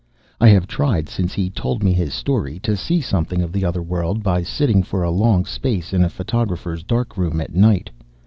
[0.39, 3.83] I have tried, since he told me his story, to see something of the Other
[3.83, 7.91] World by sitting for a long space in a photographer's dark room at night.